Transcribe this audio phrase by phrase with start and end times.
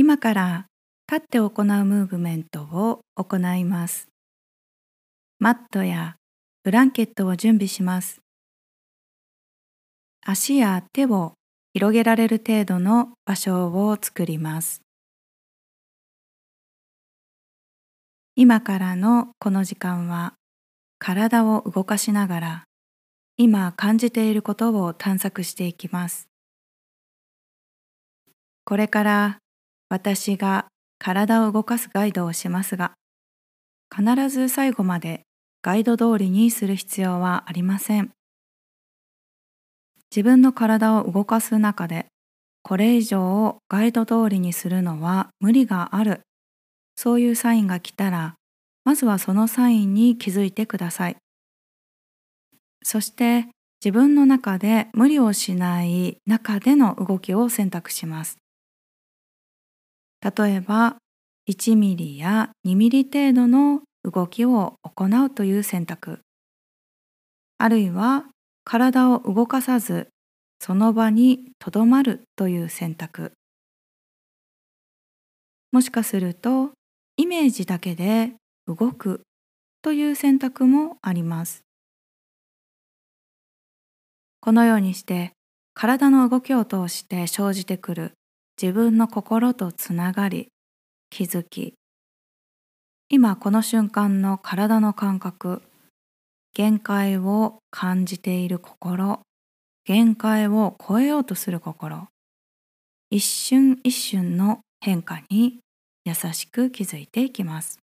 [0.00, 0.66] 今から
[1.10, 4.06] 立って行うムーブメントを行います。
[5.40, 6.14] マットや
[6.62, 8.20] ブランケットを準備します。
[10.24, 11.32] 足や手を
[11.74, 14.82] 広げられる程度の場所を作ります。
[18.36, 20.34] 今からのこの時間は
[21.00, 22.64] 体を動かしながら
[23.36, 26.28] 今感じていることを探索していきます。
[28.64, 29.38] これから
[29.90, 30.66] 私が
[30.98, 32.92] 体を動かすガイドをしますが、
[33.94, 35.22] 必ず最後まで
[35.62, 38.10] ガイド通りにする必要はありません。
[40.10, 42.06] 自分の体を動かす中で、
[42.62, 46.20] これ以上ガイド通りにするのは無理がある。
[46.96, 48.34] そういうサインが来たら、
[48.84, 51.16] まずはそのサインに気づいてください。
[52.82, 53.48] そして
[53.84, 58.36] 自分の中で無理をしない中での動きを選択します。
[60.20, 60.96] 例えば
[61.48, 66.20] 1ミリや2ミリ程度の動きを行うという選択。
[67.58, 68.26] あるいは
[68.64, 70.08] 体を動かさず
[70.60, 73.32] その場にとどまるという選択。
[75.72, 76.70] もしかすると
[77.16, 78.34] イメージだけで
[78.66, 79.22] 動く
[79.82, 81.62] という選択もあります。
[84.40, 85.32] このようにして
[85.74, 88.17] 体の動きを通して生じてくる
[88.60, 90.48] 自分の心とつながり
[91.10, 91.74] 気づき。
[93.08, 95.62] 今この瞬間の体の感覚
[96.54, 99.20] 限界を感じている心
[99.84, 102.08] 限界を超えようとする心。
[103.10, 105.60] 一瞬一瞬の変化に
[106.04, 107.78] 優しく気づいていきます。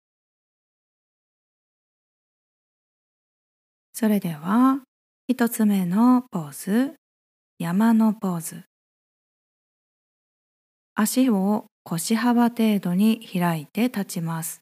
[3.94, 4.80] それでは
[5.28, 6.96] 一つ目のポーズ
[7.60, 8.71] 山のポーズ。
[10.94, 14.62] 足を腰幅程度に開いて立ちます。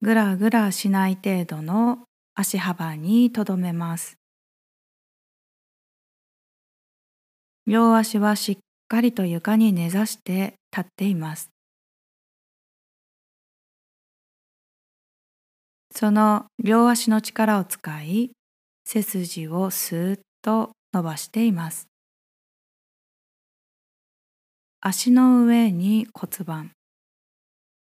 [0.00, 2.00] ぐらぐらしない程度の
[2.34, 4.16] 足幅にとどめます。
[7.66, 8.56] 両足はしっ
[8.88, 11.50] かりと床に根ざして立っています。
[15.90, 18.30] その両足の力を使い、
[18.84, 21.88] 背筋をスーッと伸ばしています。
[24.80, 26.72] 足の上に骨盤、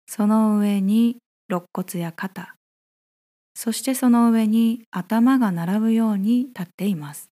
[0.06, 1.19] その上に
[1.50, 2.56] 肋骨や肩、
[3.54, 7.31] そしてその上に頭が並ぶように立っています。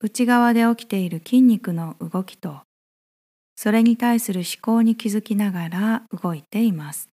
[0.00, 2.62] 内側で起きている筋肉の動きと、
[3.56, 7.09] それに対する思考に気づきながら動いています。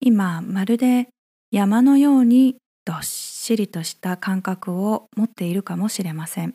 [0.00, 1.08] 今まるで
[1.50, 2.56] 山のように
[2.86, 6.54] どっしりとした感覚を持っているかもしれません。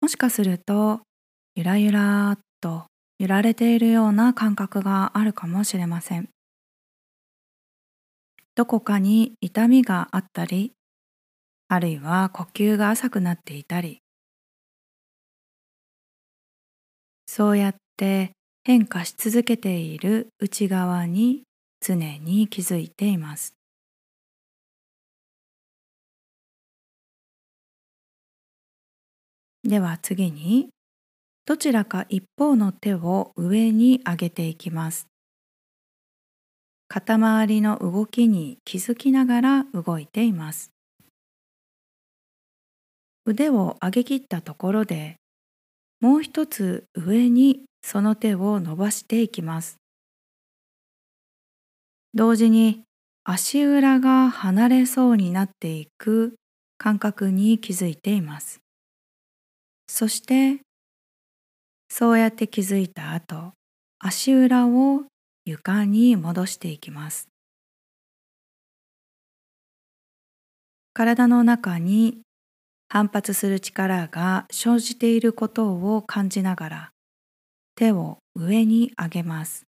[0.00, 1.00] もしかすると
[1.54, 2.84] ゆらゆらっと
[3.18, 6.28] 揺られているような感覚があるかもしれません。
[8.54, 10.72] どこかに痛みがあったり、
[11.68, 14.00] あるいは呼吸が浅くなっていたり、
[17.26, 18.32] そうやって
[18.64, 21.45] 変化し続けている内側に
[21.86, 23.54] 常に気づいています。
[29.62, 30.70] では次に
[31.44, 35.06] どちらか一方の手を上に上げていきます。
[36.88, 40.72] 肩周りの動きに気づきながら動いています。
[43.24, 45.18] 腕を上げきったところで
[46.00, 49.78] もう一つ上にその手を伸ばしていきます。
[52.16, 52.82] 同時に
[53.24, 56.34] 足裏が離れそうになっていく
[56.78, 58.60] 感覚に気づいています。
[59.86, 60.62] そして
[61.90, 63.52] そうやって気づいた後
[63.98, 65.02] 足裏を
[65.44, 67.28] 床に戻していきます。
[70.94, 72.22] 体の中に
[72.88, 76.90] 反発する力が生じていることを感じながら
[77.74, 79.66] 手を上に上げます。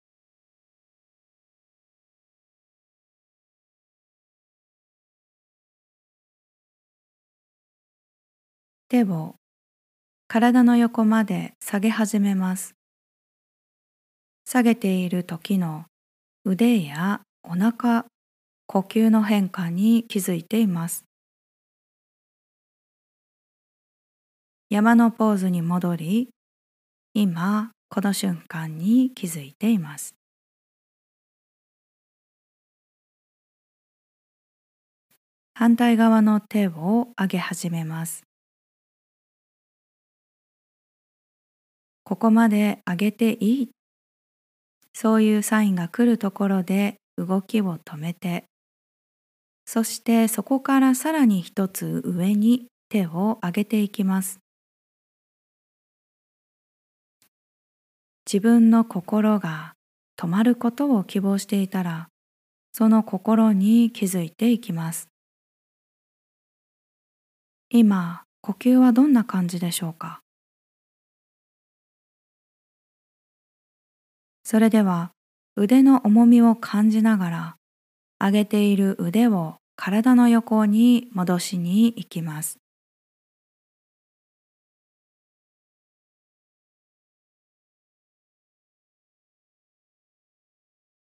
[8.94, 9.34] 手を
[10.28, 12.76] 体の横まで下げ始めます。
[14.44, 15.86] 下げている時の
[16.44, 18.06] 腕やお腹、
[18.68, 21.04] 呼吸の変化に気づいています。
[24.70, 26.28] 山のポーズに戻り、
[27.14, 30.14] 今この瞬間に気づいています。
[35.54, 38.22] 反対側の手を上げ始めます。
[42.04, 43.70] ここまで上げていい？
[44.92, 48.44] そういうサインが来るところで動きを止めて、
[49.64, 54.38] そしてそこからさらに一つ上に手を上げていきます。
[58.30, 59.72] 自分の心が
[60.18, 62.08] 止まることを希望していたら、
[62.72, 65.08] その心に気づいていきます。
[67.70, 70.23] 今、呼吸はどんな感じでしょうか？
[74.44, 75.12] それでは
[75.56, 77.56] 腕の重みを感じながら
[78.20, 82.58] 上げている腕を体の横に戻しに行きます。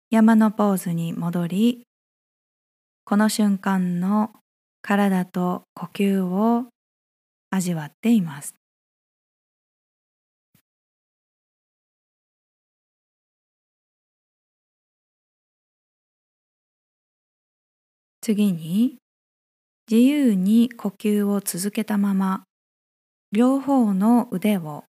[0.09, 1.87] 山のポーズに戻り、
[3.03, 4.31] この瞬間の
[4.81, 6.67] 体と呼吸を
[7.49, 8.55] 味わっています。
[18.27, 18.97] 次に
[19.87, 22.45] 自由に呼吸を続けたまま
[23.31, 24.85] 両方の腕を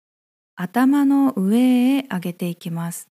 [0.55, 3.09] 頭の上へ上げていきます。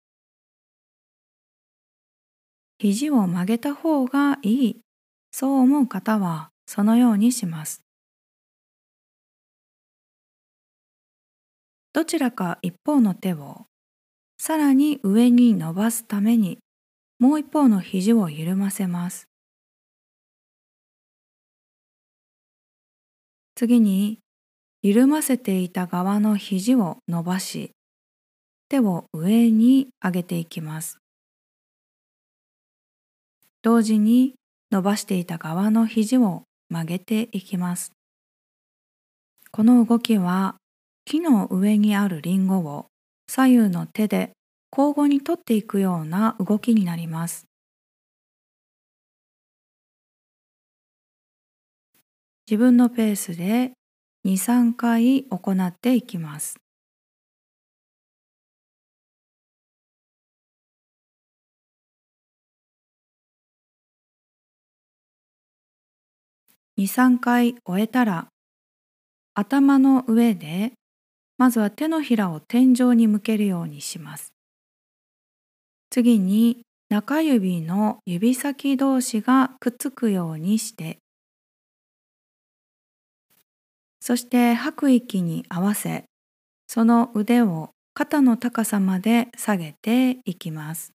[2.78, 4.81] 肘を曲げた方がいい、
[5.32, 7.81] そう思う方はそのようにします。
[11.94, 13.62] どちらか一方の手を
[14.37, 16.58] さらに上に伸ばすために
[17.19, 19.29] もう一方の肘を緩ませます。
[23.60, 24.20] 次に
[24.80, 27.72] 緩ませていた側の肘を伸ばし
[28.70, 30.96] 手を上に上げていきます。
[33.60, 34.32] 同時に
[34.72, 37.92] 伸ばしていた側の肘を曲げていきます。
[39.50, 40.56] この動きは
[41.04, 42.86] 木の上にあるリンゴを
[43.28, 44.30] 左右の手で
[44.74, 47.50] 交互に取っていくような動きになります。
[52.50, 53.75] 自分のペースで
[54.25, 56.56] 2、3回行っていきます。
[66.76, 68.26] 2、3回終えたら、
[69.35, 70.73] 頭の上で、
[71.38, 74.32] まずは手のひらを天井に向けるようにします。
[75.88, 80.99] 次に中指の指先同士がくっつくようにして、
[84.00, 86.05] そして吐く息に合わせ、
[86.67, 90.93] その腕を肩の高さまで下げていきます。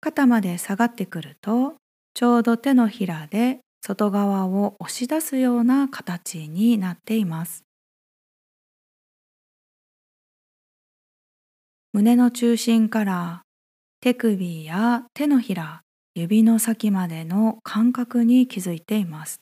[0.00, 1.76] 肩まで下がってくると、
[2.14, 7.64] ちょうど手のひらで外側を押し出すような形になっています。
[11.92, 13.42] 胸の中心から
[14.00, 15.82] 手首や手のひら、
[16.14, 19.40] 指の先までの感覚に気づいています。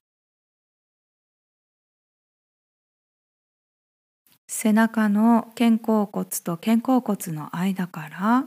[4.51, 8.47] 背中の肩甲骨と肩甲骨の間から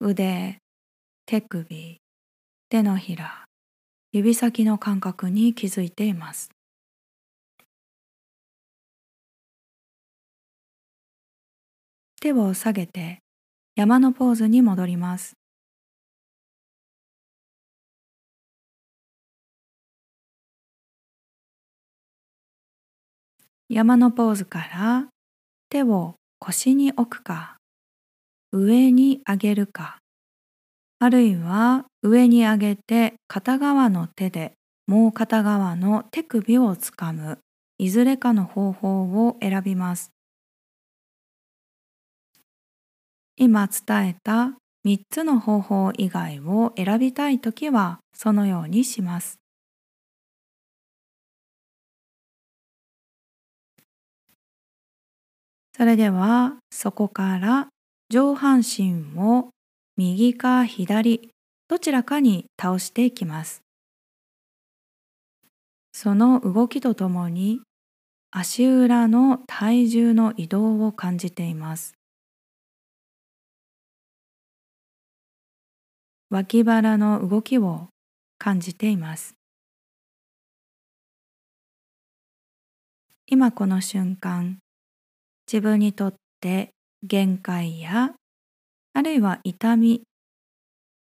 [0.00, 0.58] 腕、
[1.24, 1.98] 手首、
[2.68, 3.44] 手のひら、
[4.12, 6.50] 指先の感覚に気づいています。
[12.20, 13.20] 手を下げて
[13.76, 15.36] 山のポーズに戻ります。
[23.68, 25.08] 山のポーズから
[25.70, 27.56] 手を腰に置くか
[28.52, 29.98] 上に上げるか
[30.98, 34.52] あるいは上に上げて片側の手で
[34.86, 37.38] もう片側の手首をつかむ
[37.78, 40.12] いずれかの方法を選びます。
[43.36, 49.38] 今伝えた3つの方法以外を選びたいときはそのようにします。
[55.76, 57.68] それではそこから
[58.08, 59.50] 上半身を
[59.98, 61.28] 右か左、
[61.68, 63.60] どちらかに倒していきます。
[65.92, 67.60] その動きとともに
[68.30, 71.92] 足裏の体重の移動を感じています。
[76.30, 77.88] 脇腹の動きを
[78.38, 79.34] 感じています。
[83.26, 84.58] 今この瞬間、
[85.50, 86.70] 自分にとって
[87.02, 88.14] 限界や
[88.94, 90.02] あるいは痛み、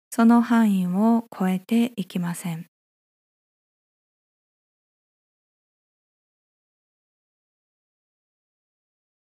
[0.09, 2.67] その範囲を超えていきません。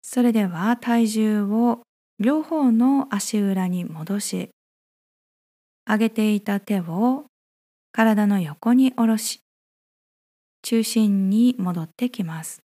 [0.02, 1.82] それでは体重を
[2.18, 4.50] 両方の足裏に戻し、
[5.86, 7.26] 上げていた手を
[7.92, 9.40] 体の横に下ろし、
[10.62, 12.67] 中心に戻ってきます。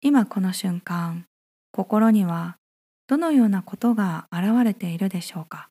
[0.00, 1.24] 今この瞬間、
[1.72, 2.56] 心には
[3.08, 5.70] どのようなことが現れているでしょうか？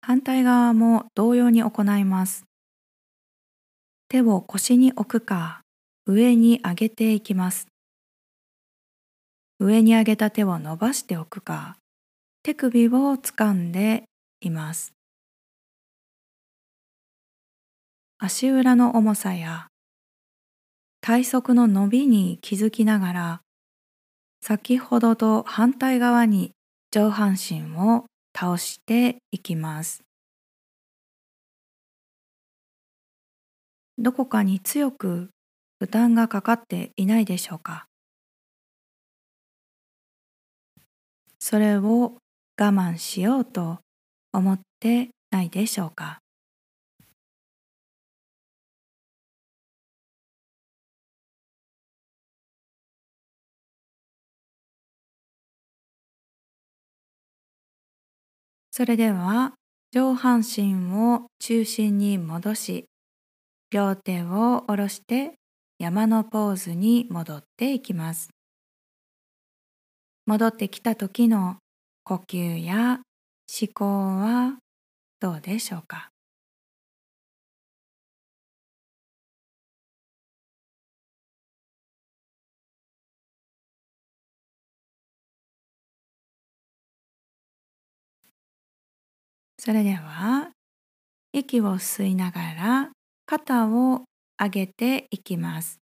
[0.00, 2.44] 反対側も同様に行います。
[4.08, 5.60] 手を腰に置くか、
[6.04, 7.68] 上に上げていきます。
[9.60, 11.76] 上に上げた手を伸ばしておくか、
[12.42, 14.04] 手首を掴んで
[14.40, 14.97] います。
[18.20, 19.68] 足裏の重さや
[21.00, 23.40] 体側の伸びに気づきながら、
[24.40, 26.50] 先ほどと反対側に
[26.90, 28.06] 上半身を
[28.36, 30.02] 倒していきます。
[33.98, 35.30] どこかに強く
[35.78, 37.86] 負担がかかっていないでしょうか？
[41.38, 42.18] それを
[42.60, 43.78] 我慢しようと
[44.32, 46.18] 思ってないでしょうか？
[58.78, 59.54] それでは
[59.90, 62.84] 上半身を中心に戻し
[63.72, 65.32] 両手を下ろして
[65.80, 68.28] 山のポーズに戻っていきます。
[70.26, 71.56] 戻ってきた時の
[72.04, 73.00] 呼吸や
[73.60, 74.58] 思考は
[75.18, 76.10] どうでしょうか？
[89.68, 90.48] それでは
[91.30, 92.90] 息を吸いながら
[93.26, 94.04] 肩を
[94.40, 95.78] 上げていきます。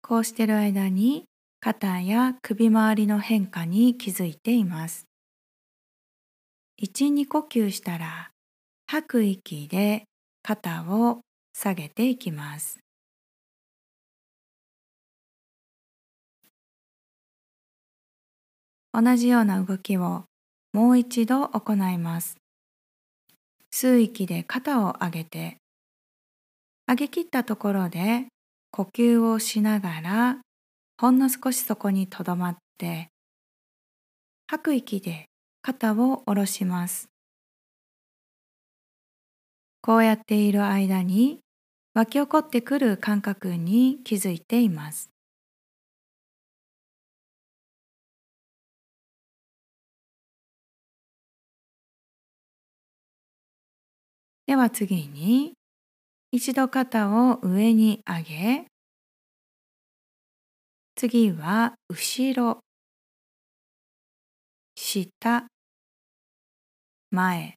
[0.00, 1.26] こうしている間に
[1.60, 5.04] 肩や首周りの変化に気づいています。
[6.78, 8.30] 1、2呼吸したら
[8.86, 10.04] 吐く息で
[10.42, 11.20] 肩を
[11.52, 12.78] 下げていきます。
[18.94, 20.24] 同じような動きを
[20.72, 22.36] もう一度行います。
[23.72, 25.56] 吸う息で肩を上げて、
[26.86, 28.26] 上げきったところで
[28.70, 30.40] 呼吸をしながら、
[30.98, 33.08] ほんの少しそこにとどまって、
[34.46, 35.26] 吐く息で
[35.62, 37.08] 肩を下ろします。
[39.82, 41.40] こうやっている間に
[41.94, 45.10] 湧き起こってくる感覚に気づいています。
[54.50, 55.52] では次に
[56.32, 58.66] 一度肩を上に上げ
[60.96, 62.58] 次は後ろ
[64.74, 65.46] 下
[67.12, 67.54] 前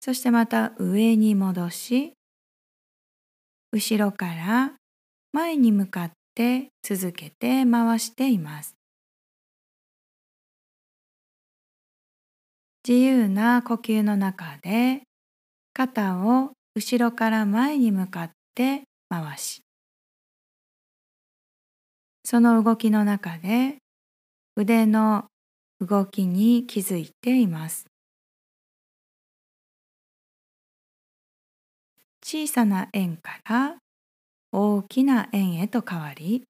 [0.00, 2.14] そしてまた上に戻し
[3.72, 4.76] 後ろから
[5.34, 8.75] 前に向かって続けて回しています。
[12.88, 15.02] 自由な呼吸の中で
[15.72, 19.62] 肩を後ろから前に向かって回し。
[22.24, 23.78] その動きの中で
[24.54, 25.24] 腕の
[25.80, 27.86] 動きに気づいています。
[32.22, 33.78] 小さな円から
[34.52, 36.44] 大きな円へと変わり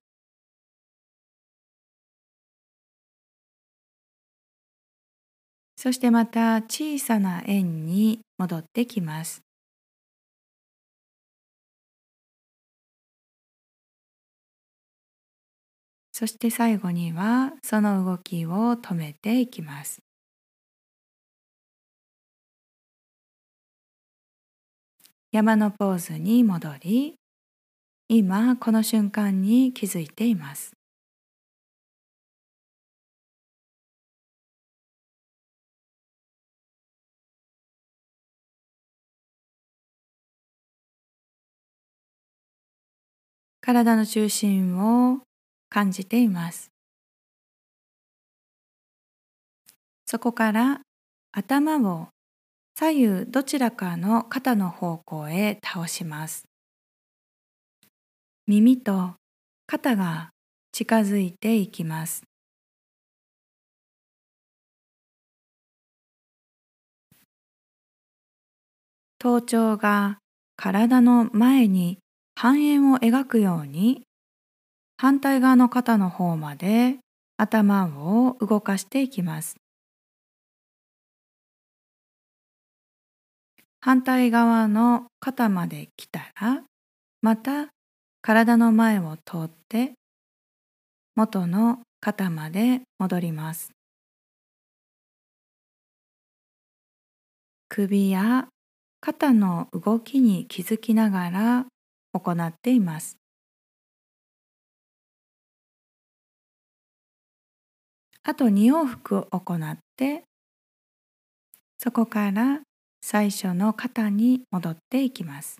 [5.76, 9.42] そしてまた小さな円に戻ってきます。
[16.12, 20.00] そして最後にはその動きを止めていきます。
[25.30, 27.14] 山のポーズに戻り、
[28.08, 30.75] 今この瞬間に気づいています。
[43.66, 45.18] 体の中心を
[45.68, 46.70] 感じています。
[50.06, 50.82] そこから
[51.32, 52.06] 頭を
[52.78, 56.44] 左右どちらかの肩の方向へ倒します。
[58.46, 59.14] 耳と
[59.66, 60.30] 肩が
[60.70, 62.22] 近づいていきます。
[69.18, 70.18] 頭頂が
[70.54, 71.98] 体の前に
[72.38, 74.02] 半円を描くように
[74.98, 76.98] 反対側の肩の方まで
[77.38, 79.56] 頭を動かしていきます。
[83.80, 86.62] 反対側の肩まで来たら
[87.22, 87.68] また
[88.20, 89.94] 体の前を通って
[91.14, 93.70] 元の肩まで戻ります。
[97.70, 98.48] 首や
[99.00, 101.66] 肩の動きに気づきながら
[102.20, 103.18] 行っています。
[108.24, 110.24] あと2往復行って
[111.78, 112.60] そこから
[113.00, 115.58] 最初の肩に戻っていきます。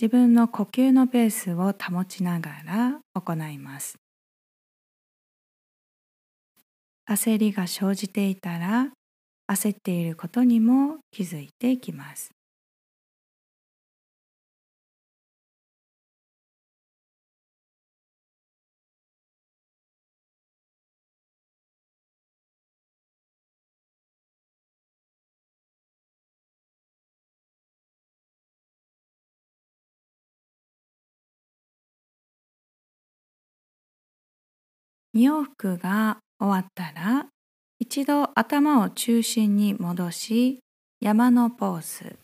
[0.00, 3.96] 自分の呼吸のペースを保ちながら行います。
[7.08, 8.92] 焦りが生じていたら
[9.48, 12.30] 焦っていることにも気づいていきます。
[35.12, 37.28] 2往復が終わったら
[37.86, 40.58] 一度頭を中心に戻し
[41.02, 42.16] 山のポーズ。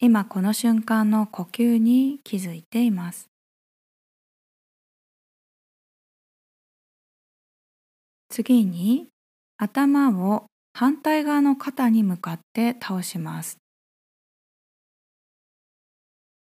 [0.00, 3.28] 今この瞬間の呼吸に気づいています。
[8.28, 9.06] 次に
[9.56, 13.56] 頭を反対側の肩に向かって倒します。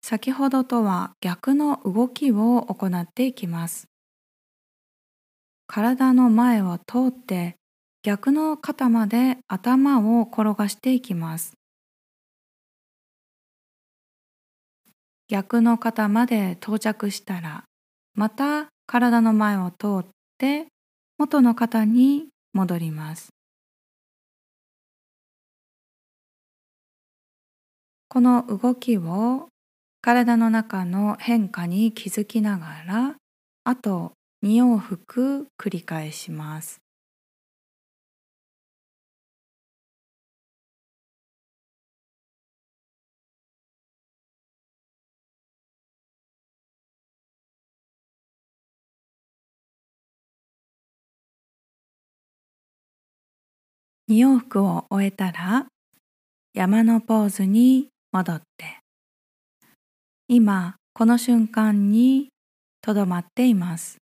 [0.04, 3.89] 先ほどとは逆の動きを行っていきます。
[5.72, 7.56] 体の前を通って
[8.02, 11.54] 逆の肩まで頭を転がしていきます。
[15.28, 17.66] 逆の肩まで到着したら
[18.16, 20.06] また体の前を通っ
[20.40, 20.70] て
[21.20, 23.30] 元の肩に戻ります。
[28.08, 29.50] この動きを
[30.02, 33.16] 体の中の変化に気づきながら
[33.66, 36.80] あと2往復繰り返します。
[54.08, 55.68] 2往復を終えたら
[56.54, 58.80] 山のポーズに戻って
[60.28, 62.30] 今この瞬間に
[62.82, 63.98] とどまっています。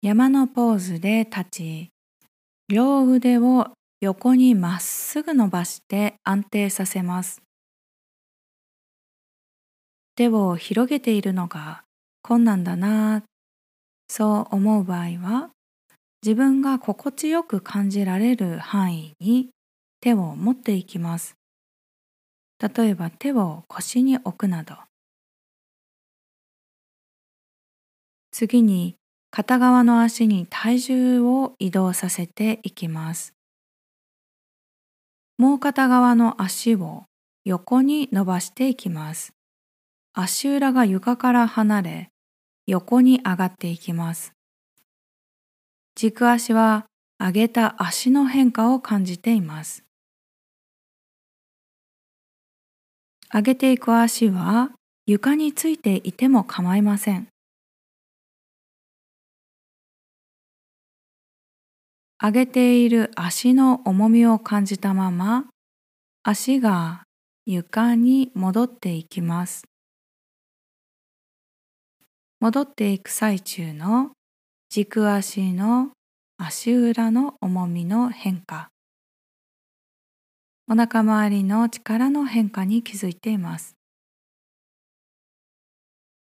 [0.00, 1.90] 山のポーズで立ち、
[2.68, 7.42] 両腕を横にまっすぐ伸ばして安定させます。
[10.14, 11.82] 手を広げているのが
[12.22, 13.24] 困難だな
[14.06, 15.50] そう思う場合は
[16.24, 19.50] 自分が心地よく感じられる範囲に
[20.00, 21.34] 手を持っていきます。
[22.60, 24.76] 例えば手を腰に置くなど。
[28.30, 28.94] 次に
[29.30, 33.34] 片側の足に体重を移動させていきます。
[35.36, 37.04] もう片側の足を
[37.44, 39.32] 横に伸ばしていきます。
[40.12, 42.10] 足裏が床から離れ、
[42.66, 44.32] 横に上がっていきます。
[45.94, 46.86] 軸足は
[47.18, 49.84] 上げた足の変化を感じています。
[53.32, 54.70] 上げていく足は
[55.06, 57.28] 床についていても構いません。
[62.20, 65.46] 上げている足の重みを感じたまま
[66.22, 67.04] 足が
[67.46, 69.64] 床に戻っていきます。
[72.40, 74.12] 戻っていく最中の
[74.70, 75.90] 軸足の
[76.38, 78.68] 足裏の重みの変化
[80.70, 83.74] お腹周りの力の変化に気づいています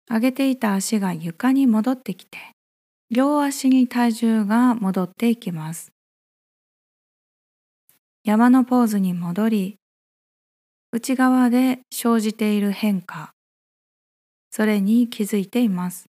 [0.09, 2.39] 上げていた足が床に戻ってきて
[3.11, 5.91] 両足に体重が戻っていきます
[8.23, 9.77] 山のポーズに戻り
[10.91, 13.33] 内側で生じている変化
[14.51, 16.07] それに気づいています。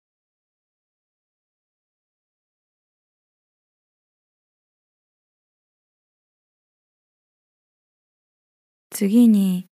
[8.92, 9.66] 次に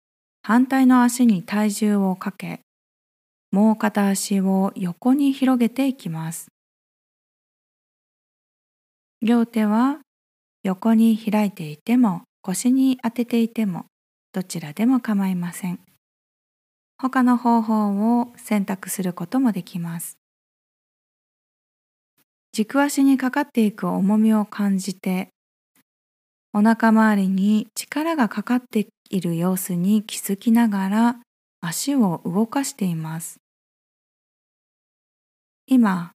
[0.43, 2.61] 反対の足に体重をかけ、
[3.51, 6.49] もう片足を横に広げていきます。
[9.23, 9.99] 両手は
[10.63, 13.85] 横に開いていても腰に当てていても
[14.33, 15.79] どちらでも構いません。
[16.97, 20.17] 他の方法を選択することもできます。
[22.51, 25.29] 軸足にかかっていく重みを感じて
[26.53, 31.15] お腹周りに力がかかっている様子に気づきながら
[31.61, 33.37] 足を動かしています。
[35.67, 36.11] 今、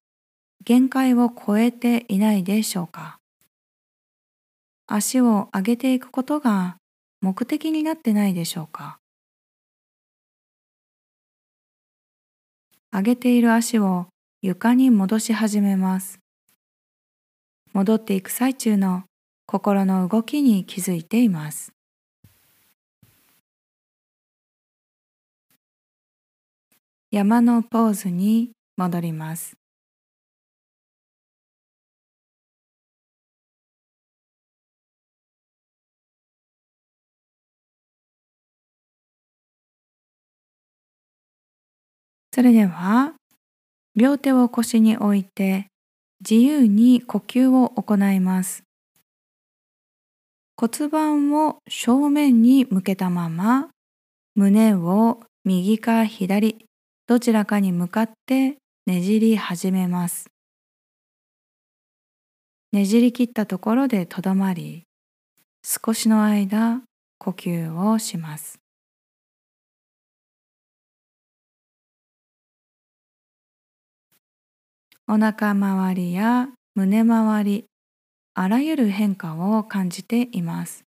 [0.65, 3.19] 限界を超えていないでしょうか
[4.87, 6.77] 足を上げていくことが
[7.21, 8.99] 目的になってないでしょうか
[12.93, 14.07] 上げている足を
[14.41, 16.19] 床に戻し始めます。
[17.73, 19.05] 戻っていく最中の
[19.45, 21.73] 心の動きに気づいています。
[27.11, 29.57] 山のポーズに戻ります。
[42.37, 43.15] それでは
[43.95, 45.69] 両手を腰に置いて
[46.21, 48.63] 自由に呼吸を行います。
[50.61, 53.71] 骨盤を正面に向けたまま
[54.35, 56.67] 胸を右か左
[57.07, 60.27] どちらかに向かってねじり始めます。
[62.71, 64.83] ねじり切ったところでとどまり
[65.65, 66.83] 少しの間
[67.19, 68.66] 呼吸をします。
[75.09, 77.67] お腹周りや胸周り、
[78.35, 80.85] あらゆる変化を感じています。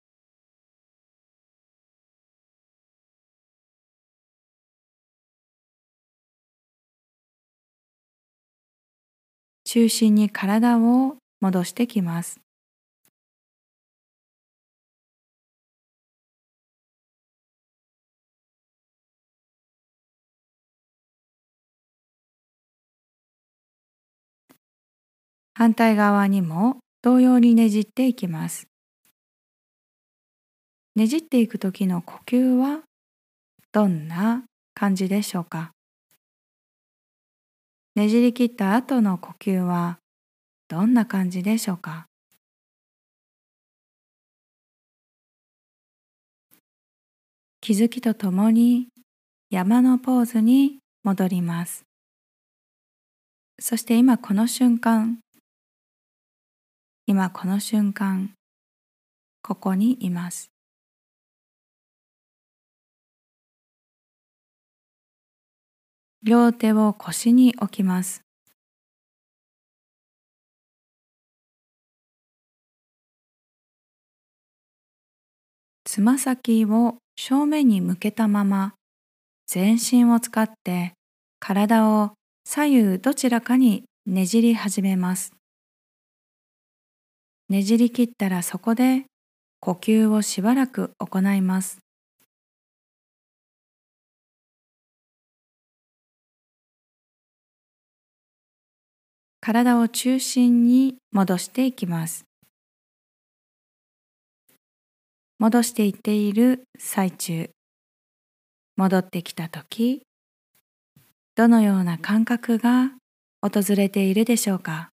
[9.63, 12.41] 中心に体を戻してきます。
[25.59, 28.67] 反対側にも同様にねじっていきます。
[30.95, 32.83] ねじっていく時の呼吸は
[33.73, 35.71] どんな感じでしょうか？
[37.95, 39.97] ねじり切った後の呼吸は
[40.69, 42.05] どんな感じでしょうか？
[47.59, 48.87] 気づきとともに
[49.49, 51.83] 山のポーズに戻ります。
[53.59, 55.19] そして今この瞬間
[57.09, 58.35] 今この瞬間、
[59.41, 60.51] ここにいます。
[66.21, 68.21] 両手を腰に置きます。
[75.85, 78.75] つま先を正面に向けたまま
[79.47, 80.93] 全身を使って
[81.39, 82.11] 体を
[82.45, 85.38] 左右どちらかにねじり始めます。
[87.49, 89.05] ねじり切ったらそこで
[89.59, 91.79] 呼吸をしばらく行います。
[99.41, 102.25] 体を中心に戻していきます。
[105.39, 107.49] 戻していっている最中、
[108.77, 110.03] 戻ってきた時、
[111.33, 112.91] どのような感覚が
[113.41, 114.91] 訪れているでしょうか？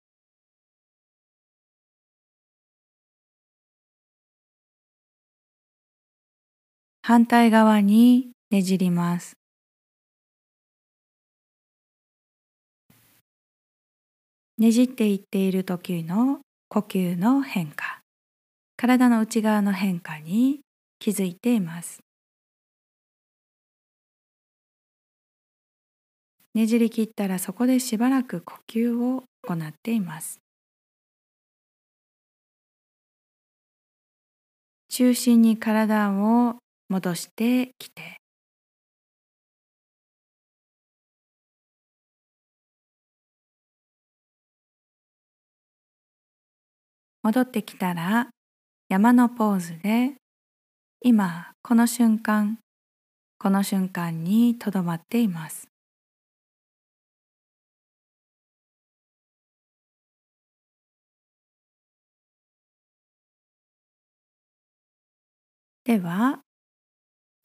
[7.10, 9.32] 反対側にねじります。
[14.58, 18.02] ねじっていっている時の呼吸の変化、
[18.76, 20.60] 体の内側の変化に
[21.00, 21.98] 気づいています。
[26.54, 30.38] ねじり切ったらそこでしばらく呼吸を行っています。
[34.90, 36.54] 中心に体を
[36.90, 38.16] 戻してきて
[47.22, 48.30] 戻ってきたら
[48.88, 50.14] 山のポーズで
[51.00, 52.58] 今この瞬間
[53.38, 55.68] この瞬間にとどまっています。
[65.84, 66.40] では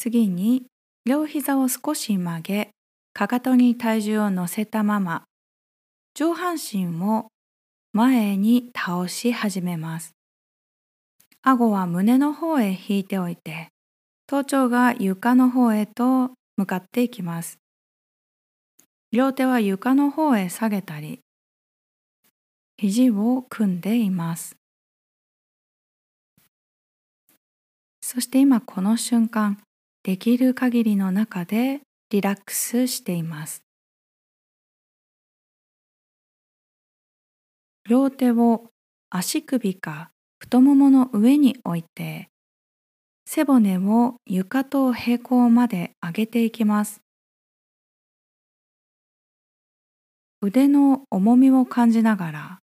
[0.05, 0.67] 次に
[1.07, 2.69] 両膝を少し曲げ、
[3.11, 5.23] かかとに体重を乗せたまま、
[6.13, 7.29] 上半身を
[7.91, 10.11] 前に倒し始めます。
[11.41, 13.69] 顎は胸の方へ引いておいて、
[14.27, 17.57] 頭頂が床の方へと向かっていきます。
[19.11, 21.21] 両手は床の方へ下げたり、
[22.77, 24.55] 肘を組んでいます。
[28.03, 29.57] そして今この瞬間、
[30.05, 33.63] できる限りの中でリラックスしています。
[37.89, 38.69] 両手を
[39.09, 42.29] 足首か太ももの上に置いて、
[43.25, 47.01] 背骨を床と平行まで上げていきます。
[50.39, 52.59] 腕の重みを感じながら、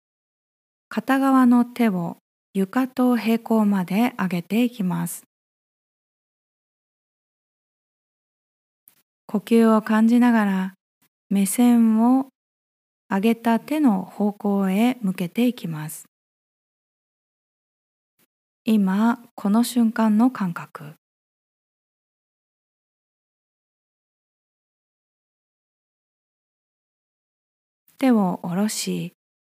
[0.89, 2.17] 片側の手を
[2.53, 5.30] 床と平行まで上げていきます。
[9.31, 10.73] 呼吸を感じながら
[11.29, 12.27] 目線を
[13.09, 16.03] 上げた手の方向へ向けていきます。
[18.65, 20.95] 今、この瞬間の感覚。
[27.99, 29.13] 手を下ろし、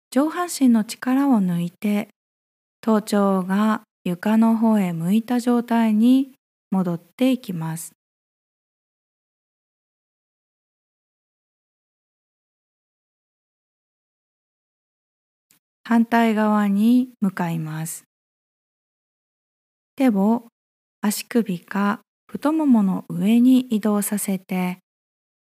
[0.10, 2.08] 上半身の力を抜いて、
[2.80, 6.32] 頭頂が床の方へ向いた状態に
[6.72, 7.92] 戻っていきます。
[15.86, 18.04] 反対側に向かいます。
[19.96, 20.48] 手を
[21.02, 24.80] 足首か太ももの上に移動させて、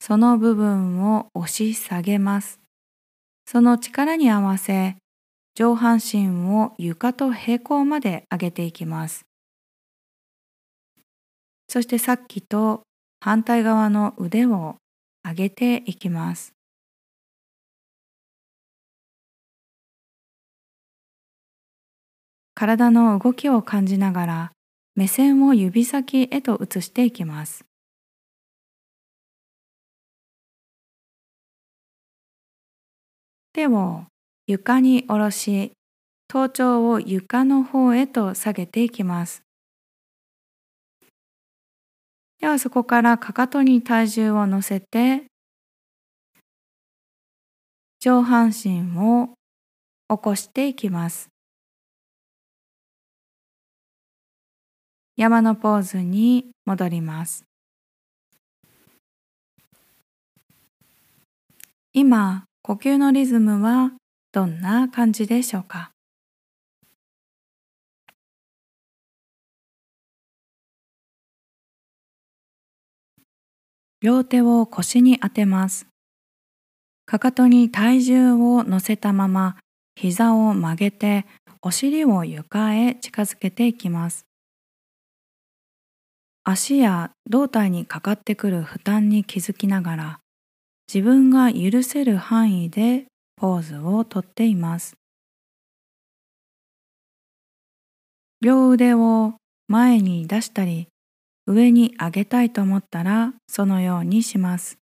[0.01, 2.61] その部分を押し下げます。
[3.47, 4.97] その力に合わせ、
[5.55, 9.25] 上半身を床と平行まで上げていきます。
[11.69, 12.83] そしてさっきと
[13.21, 14.77] 反対側の腕を
[15.25, 16.53] 上げていきます。
[22.63, 24.53] 体の動きを感じながら
[24.95, 27.65] 目線を指先へと移していきます。
[33.53, 34.05] 手を
[34.47, 35.73] 床に下ろし、
[36.29, 39.43] 頭頂を床の方へと下げていきます。
[42.39, 45.25] ではそこからかかとに体重を乗せて、
[47.99, 49.31] 上半身を
[50.09, 51.32] 起こしていきます。
[55.15, 57.45] 山のポーズに戻ります。
[61.93, 63.93] 今、呼吸のリズムは
[64.33, 65.91] どんな感じでしょうか？
[74.01, 75.87] 両手を腰に当てます。
[77.05, 79.59] かかとに体重を乗せたまま
[79.95, 81.27] 膝を曲げて
[81.61, 84.25] お尻を床へ近づけていきます。
[86.45, 90.21] 足や胴体にかかってくる負担に気づきながら
[90.93, 94.97] 自分が許せる範囲でポーズをとっています。
[98.41, 99.35] 両腕を
[99.69, 100.89] 前に出したり
[101.47, 104.79] 上に上げたいと思ったらそのようにします。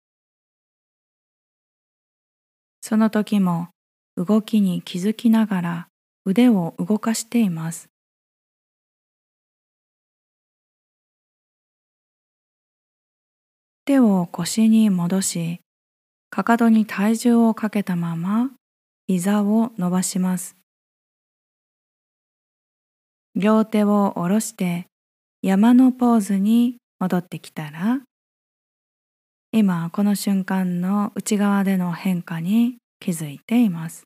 [2.82, 3.70] その時も
[4.18, 5.88] 動きに気づきながら
[6.26, 7.88] 腕を動かしています。
[13.86, 15.62] 手を腰に戻し、
[16.32, 18.50] かかとに体重をかけたまま
[19.06, 20.58] 膝を伸ばします。
[23.36, 24.88] 両手を下ろして
[25.44, 28.02] 山のポーズに戻ってきたら、
[29.52, 34.06] 今この瞬間の内側での変化に気づいています。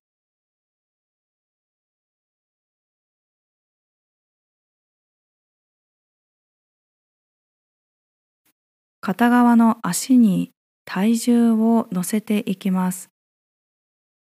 [9.01, 10.51] 片側の足に
[10.85, 13.09] 体重を乗せていきます。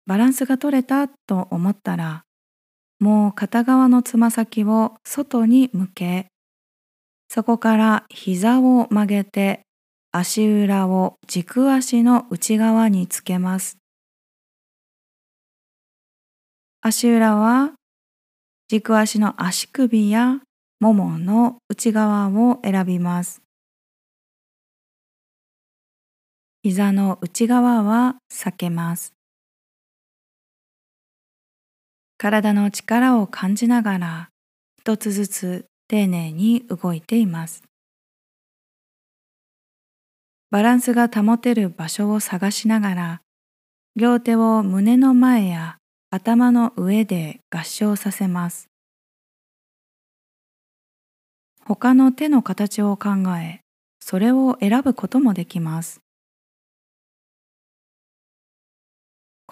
[0.07, 2.25] バランスが取れたと思ったら、
[3.01, 6.27] もう片側のつま先を外に向け、
[7.29, 9.63] そこから膝を曲げて
[10.13, 13.79] 足裏を軸足の内側につけます。
[16.83, 17.73] 足裏は
[18.69, 20.41] 軸足の足首や
[20.81, 23.41] ももの内側を選びます。
[26.65, 29.15] 膝の内側は避けます。
[32.19, 34.29] 体の力を感じながら
[34.79, 37.65] 一つずつ丁寧に動いています。
[40.53, 43.23] バランスが保てる場所を探しながら、
[43.97, 45.79] 両手を胸の前や
[46.11, 48.69] 頭の上で合掌させます。
[51.65, 53.11] 他の手の形を考
[53.43, 53.63] え、
[53.99, 56.02] それを選ぶこともできます。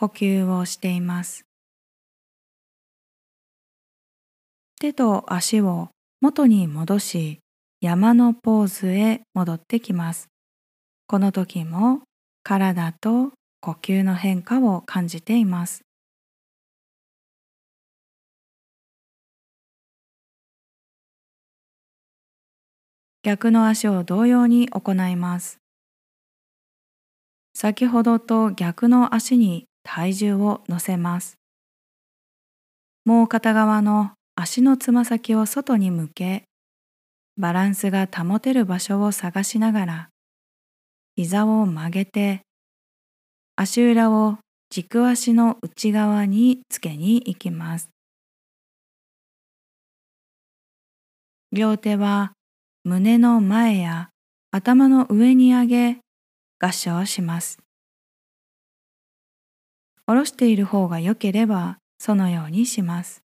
[0.01, 1.45] 呼吸をしています。
[4.81, 5.91] 手と足を
[6.23, 7.41] 元に戻し、
[7.83, 10.29] 山のポーズへ戻ってきます。
[11.07, 12.01] この時も
[12.43, 15.83] 体と呼吸の変化を感じています。
[23.23, 25.59] 逆の足を同様に行います。
[27.53, 31.39] 先ほどと逆の足に体重を乗せます。
[33.05, 36.45] もう片側の足のつま先を外に向け、
[37.37, 40.09] バランスが保てる場所を探しながら、
[41.17, 42.43] 膝を曲げて、
[43.57, 44.39] 足裏を
[44.71, 47.91] 軸足の内側につけに行きます。
[51.53, 52.33] 両手は
[52.85, 54.11] 胸の前や
[54.53, 55.99] 頭の上に上げ
[56.61, 57.59] 合掌します。
[60.11, 63.23] 下ろしている方が良ければそのようにします。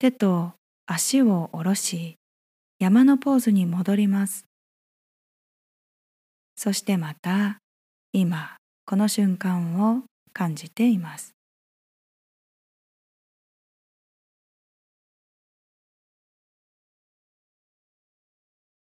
[0.00, 0.54] 手と
[0.86, 2.16] 足を下ろし
[2.80, 4.44] 山のポーズに戻ります。
[6.56, 7.58] そしてまた
[8.12, 11.32] 今この瞬間を感じています。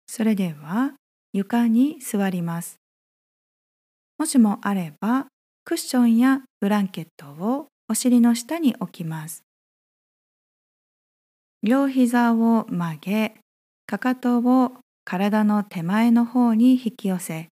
[0.05, 0.93] それでは
[1.37, 2.79] 床に座ります。
[4.17, 5.27] もしもあれば
[5.65, 9.43] クッションやブランケットをお尻の下に置きます。
[11.61, 13.35] 両膝を曲げ、
[13.85, 14.71] かかとを
[15.05, 17.49] 体の手前の方に引き寄せ、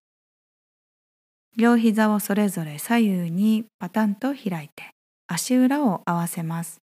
[1.56, 4.92] 両膝をそれぞれ左右にパタンと開いて
[5.28, 6.78] 足裏を合わせます。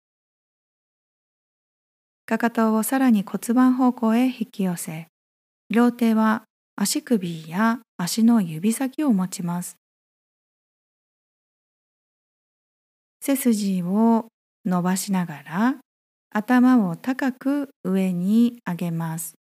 [2.25, 5.07] かかとをさらに骨盤方向へ引き寄せ、
[5.69, 6.43] 両手は
[6.81, 9.75] 足首や足の指先を持ちます。
[13.19, 14.27] 背筋を
[14.63, 15.75] 伸ばしながら
[16.29, 19.33] 頭を高く上に上げます。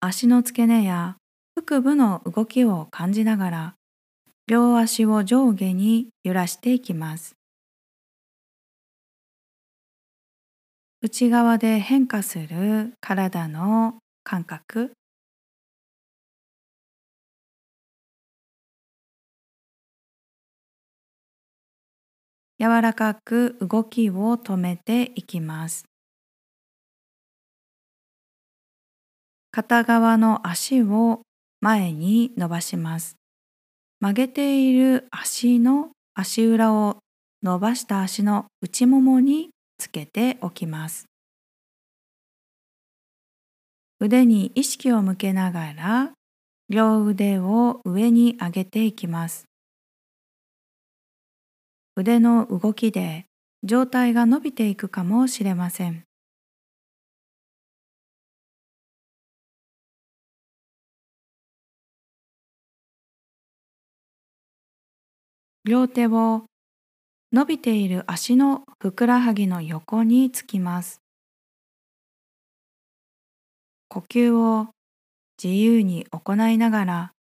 [0.00, 1.16] 足の付け根や
[1.66, 3.74] 腹部の動きを感じながら
[4.46, 7.37] 両足を上下に揺らしていきます。
[11.00, 14.92] 内側で変化する体の感覚
[22.58, 25.84] 柔らかく動きを止めていきます。
[29.52, 31.22] 片側の足を
[31.60, 33.14] 前に伸ばします。
[34.00, 36.98] 曲げている足の足裏を
[37.44, 41.06] 伸ばした足の内ももにつけておきます。
[44.00, 46.12] 腕に意識を向けながら
[46.68, 49.46] 両腕を上に上げていきます。
[51.96, 53.26] 腕の動きで
[53.64, 56.04] 状態が伸びていくかもしれません。
[65.64, 66.47] 両手を
[67.30, 71.02] 伸びている足のふくらはぎの横につきます。
[73.88, 74.68] 呼吸を
[75.42, 77.12] 自由に行いながら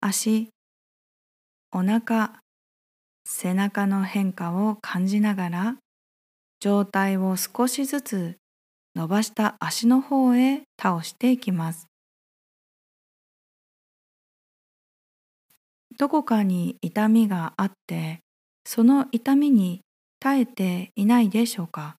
[0.00, 0.48] 足、
[1.70, 2.40] お腹、
[3.26, 5.76] 背中の変化を感じながら
[6.60, 8.36] 上体を少しずつ
[8.94, 11.88] 伸ばした足の方へ倒していきます。
[15.98, 18.20] どこかに痛みがあって
[18.70, 19.80] その痛みに
[20.20, 21.96] 耐えていないでしょうか？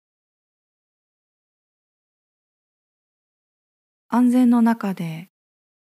[4.07, 5.29] 安全の中で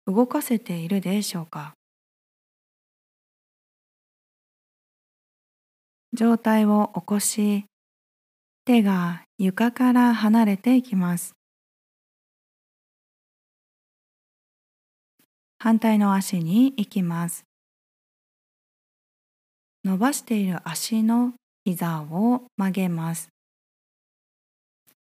[0.06, 1.74] 動かせているでしょうか？
[6.14, 7.66] 上体を起こし
[8.64, 11.34] 手が床から離れていきます。
[15.60, 17.47] 反対の足に行きます。
[19.88, 21.32] 伸ばしている足の
[21.64, 23.30] 膝を曲げます。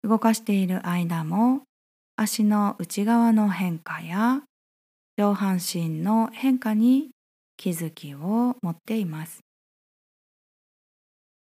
[0.05, 1.63] 動かしている間も
[2.15, 4.43] 足の内側の変化や
[5.17, 7.11] 上半身の変化に
[7.57, 9.41] 気づきを持っています。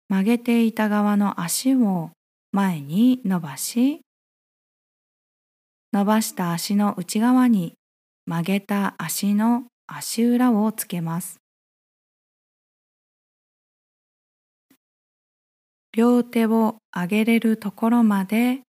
[0.09, 2.09] 曲げていた側の足を
[2.51, 4.01] 前に伸ばし、
[5.93, 7.75] 伸ばした足の内側に
[8.25, 11.40] 曲げた足の足裏をつけます。
[15.93, 18.61] 両手を上げれるところまで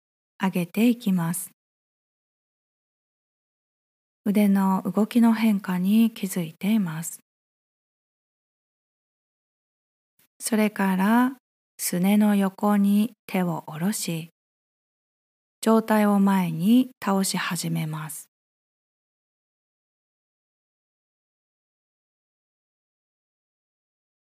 [0.43, 1.51] 上げていきます。
[4.25, 7.21] 腕の動きの変化に気づいています。
[10.39, 11.37] それから
[11.77, 14.31] すねの横に手を下ろし、
[15.61, 18.31] 上体を前に倒し始めます。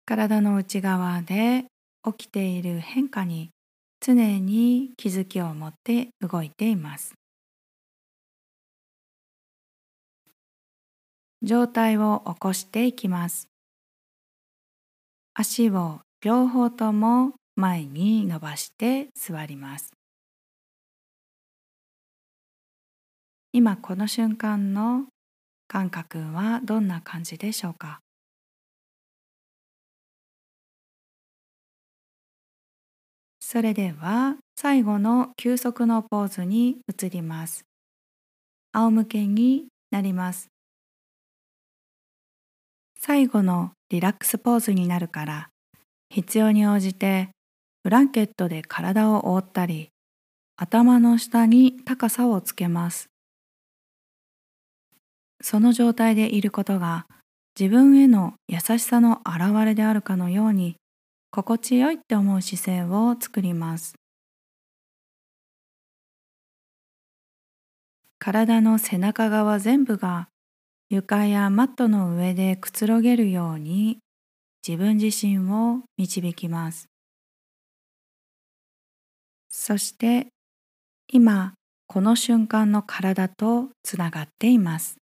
[0.05, 1.65] 体の内側で
[2.05, 3.49] 起きている変化に
[3.99, 7.13] 常に気づきを持って動いています。
[11.41, 13.47] 上体を起こしていきます。
[15.33, 19.91] 足を両方とも前に伸ばして座ります。
[23.51, 25.05] 今この瞬間の
[25.67, 27.99] 感覚はどんな感じでしょうか？
[33.51, 37.65] それでは最後の休息のポーズに移ります。
[38.73, 40.49] 仰向けになります。
[42.99, 45.49] 最後のリラックスポーズになるから
[46.11, 47.29] 必要に応じて
[47.81, 49.89] ブランケットで体を覆ったり
[50.55, 53.09] 頭の下に高さをつけます。
[55.41, 57.07] その状態でいることが
[57.59, 60.75] 自分への優しさの表れであるかのように
[61.31, 63.93] 心地よいって思う姿勢を作ります。
[68.19, 70.29] 体の背中側全部が
[70.89, 73.99] 床やマットの上でくつろげるように
[74.67, 76.87] 自分自身を導きます。
[79.49, 80.27] そして
[81.11, 81.55] 今
[81.87, 84.98] この瞬間の体とつながっています。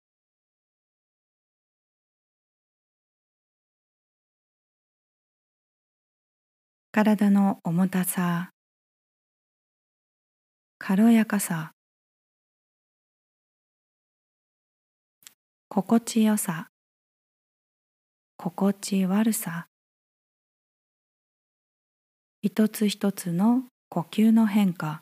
[6.96, 8.52] 体の重たさ、
[10.78, 11.74] 軽やかさ、
[15.68, 16.70] 心地よさ、
[18.38, 19.68] 心地悪さ、
[22.42, 25.02] 一つ一つの呼吸の変化、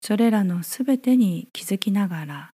[0.00, 2.55] それらのすべてに気づきながら、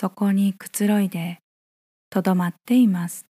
[0.00, 1.40] そこにくつろいで
[2.08, 3.26] とどまっています。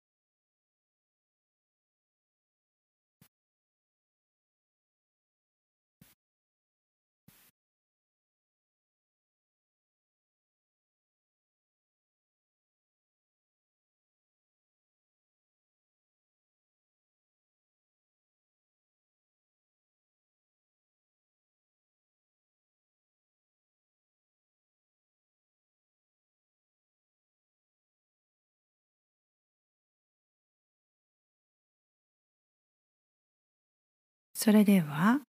[34.44, 35.20] それでは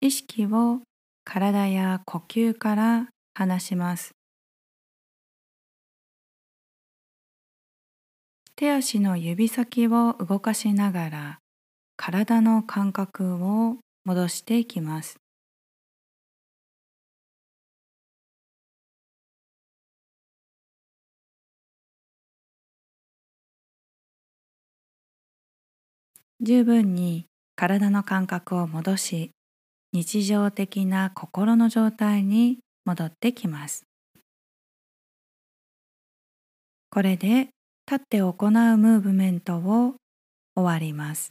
[0.00, 0.80] 意識を
[1.24, 4.12] 体や呼吸から離します。
[8.56, 11.38] 手足の指先を動かしながら
[11.98, 15.18] 体の感覚を戻していきます。
[26.40, 27.26] 十分に
[27.62, 29.30] 体の感覚を戻し
[29.92, 33.84] 日常的な心の状態に戻ってきます。
[36.90, 37.50] これで
[37.88, 39.94] 立って行うムーブメントを
[40.56, 41.30] 終わります。